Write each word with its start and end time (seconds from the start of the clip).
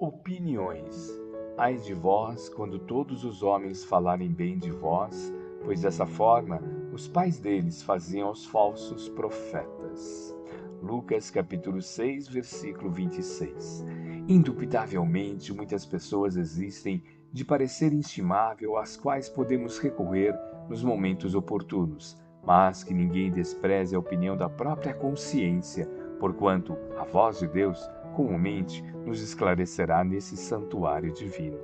Opiniões. 0.00 1.10
Ai 1.58 1.76
de 1.76 1.92
vós, 1.92 2.48
quando 2.48 2.78
todos 2.78 3.22
os 3.22 3.42
homens 3.42 3.84
falarem 3.84 4.32
bem 4.32 4.56
de 4.56 4.70
vós, 4.70 5.30
pois 5.62 5.82
dessa 5.82 6.06
forma 6.06 6.58
os 6.90 7.06
pais 7.06 7.38
deles 7.38 7.82
faziam 7.82 8.30
os 8.30 8.46
falsos 8.46 9.10
profetas. 9.10 10.34
Lucas 10.82 11.30
capítulo 11.30 11.82
6, 11.82 12.28
versículo 12.28 12.90
26. 12.90 13.84
Indubitavelmente, 14.26 15.52
muitas 15.52 15.84
pessoas 15.84 16.34
existem 16.34 17.04
de 17.30 17.44
parecer 17.44 17.92
inestimável 17.92 18.78
às 18.78 18.96
quais 18.96 19.28
podemos 19.28 19.78
recorrer 19.78 20.34
nos 20.66 20.82
momentos 20.82 21.34
oportunos, 21.34 22.16
mas 22.42 22.82
que 22.82 22.94
ninguém 22.94 23.30
despreze 23.30 23.94
a 23.94 23.98
opinião 23.98 24.34
da 24.34 24.48
própria 24.48 24.94
consciência, 24.94 25.86
porquanto 26.18 26.74
a 26.98 27.04
voz 27.04 27.38
de 27.38 27.46
Deus 27.46 27.86
comumente 28.14 28.82
nos 29.04 29.20
esclarecerá 29.22 30.04
nesse 30.04 30.36
santuário 30.36 31.12
divino. 31.12 31.58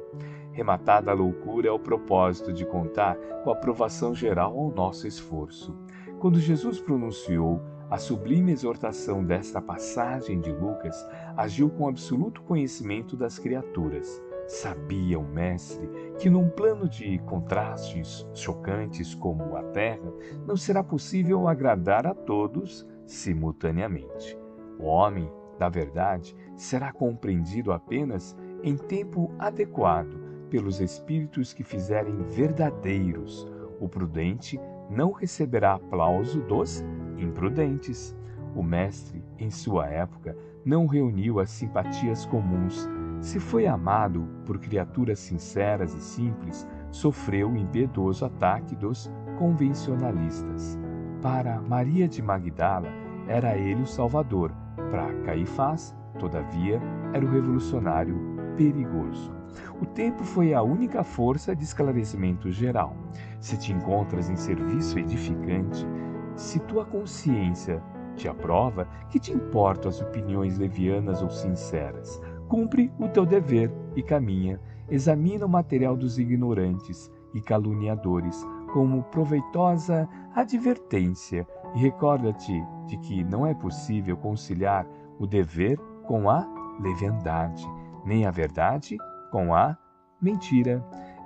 Rematada 0.53 1.11
a 1.11 1.15
loucura 1.15 1.69
é 1.69 1.71
o 1.71 1.79
propósito 1.79 2.53
de 2.53 2.65
contar 2.65 3.17
com 3.45 3.51
a 3.51 3.53
aprovação 3.53 4.15
geral 4.15 4.59
ao 4.59 4.71
nosso 4.71 5.07
esforço. 5.07 5.77
Quando 6.19 6.41
Jesus 6.41 6.81
pronunciou 6.81 7.61
a 7.91 7.99
sublime 7.99 8.53
exortação 8.53 9.23
desta 9.23 9.61
passagem 9.61 10.41
de 10.41 10.51
Lucas, 10.51 10.97
agiu 11.37 11.71
com 11.71 11.87
absoluto 11.87 12.43
conhecimento 12.43 13.17
das 13.17 13.39
criaturas. 13.39 14.21
Sabia 14.49 15.19
o 15.19 15.25
Mestre 15.25 15.89
que, 16.19 16.31
num 16.31 16.49
plano 16.49 16.89
de 16.89 17.19
contrastes 17.21 18.27
chocantes 18.33 19.15
como 19.15 19.57
a 19.57 19.63
Terra, 19.63 20.13
não 20.47 20.57
será 20.57 20.83
possível 20.83 21.47
agradar 21.47 22.07
a 22.07 22.15
todos 22.15 22.87
simultaneamente. 23.05 24.39
O 24.79 24.85
homem 24.85 25.31
da 25.59 25.69
verdade 25.69 26.35
será 26.55 26.93
compreendido 26.93 27.73
apenas 27.73 28.37
em 28.63 28.77
tempo 28.77 29.31
adequado 29.39 30.19
pelos 30.51 30.81
espíritos 30.81 31.53
que 31.53 31.65
fizerem 31.65 32.23
verdadeiros. 32.23 33.47
O 33.81 33.89
prudente 33.89 34.61
não 34.89 35.13
receberá 35.13 35.75
aplauso 35.75 36.41
dos 36.43 36.85
imprudentes. 37.19 38.17
O 38.55 38.63
mestre, 38.63 39.23
em 39.39 39.51
sua 39.51 39.87
época, 39.89 40.37
não 40.65 40.87
reuniu 40.87 41.41
as 41.41 41.51
simpatias 41.51 42.25
comuns. 42.27 42.89
Se 43.21 43.39
foi 43.39 43.67
amado 43.67 44.27
por 44.45 44.59
criaturas 44.59 45.19
sinceras 45.19 45.95
e 45.95 46.01
simples, 46.01 46.67
sofreu 46.91 47.51
o 47.51 47.57
impiedoso 47.57 48.25
ataque 48.25 48.75
dos 48.75 49.11
convencionalistas. 49.39 50.79
Para 51.21 51.61
Maria 51.61 52.09
de 52.09 52.23
Magdala, 52.23 52.89
era 53.27 53.57
ele 53.57 53.83
o 53.83 53.87
Salvador 53.87 54.53
para 54.91 55.13
Caifás, 55.25 55.95
todavia, 56.19 56.81
era 57.13 57.25
o 57.25 57.31
revolucionário 57.31 58.17
perigoso. 58.57 59.35
O 59.81 59.87
tempo 59.87 60.25
foi 60.25 60.55
a 60.55 60.63
única 60.63 61.03
força 61.03 61.55
de 61.55 61.65
esclarecimento 61.65 62.51
geral. 62.51 62.97
Se 63.41 63.59
te 63.59 63.73
encontras 63.73 64.29
em 64.29 64.37
serviço 64.37 64.99
edificante, 64.99 65.87
se 66.35 66.59
tua 66.61 66.85
consciência 66.85 67.83
te 68.17 68.29
aprova, 68.29 68.89
que 69.11 69.21
te 69.21 69.33
importam 69.33 69.91
as 69.91 70.01
opiniões 70.01 70.59
levianas 70.59 71.23
ou 71.23 71.31
sinceras? 71.31 72.21
Cumpre 72.49 72.91
o 72.99 73.09
teu 73.09 73.27
dever 73.27 73.73
e 73.95 74.03
caminha. 74.03 74.61
Examina 74.89 75.45
o 75.45 75.49
material 75.49 75.97
dos 75.97 76.19
ignorantes 76.19 77.11
e 77.35 77.41
caluniadores 77.41 78.47
como 78.73 79.03
proveitosa 79.05 80.09
advertência 80.35 81.47
e 81.77 81.79
recorda-te 81.79 82.65
de 82.87 82.97
que 82.97 83.23
não 83.23 83.47
é 83.47 83.53
possível 83.53 84.17
conciliar 84.17 84.87
o 85.19 85.27
dever 85.27 85.79
com 86.07 86.31
a 86.31 86.47
leviandade, 86.81 87.65
nem 88.05 88.25
a 88.25 88.31
verdade 88.31 88.97
com 89.31 89.55
a 89.55 89.77
mentira. 90.21 90.83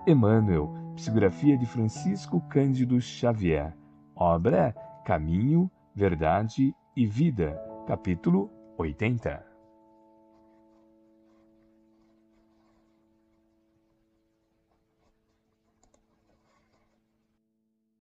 Emmanuel, 0.06 0.75
psicografia 0.97 1.56
de 1.56 1.67
Francisco 1.67 2.41
Cândido 2.48 3.01
Xavier, 3.01 3.77
obra 4.15 4.75
Caminho, 5.05 5.71
Verdade 5.94 6.75
e 6.97 7.06
Vida, 7.06 7.61
capítulo 7.87 8.50
80. 8.77 9.50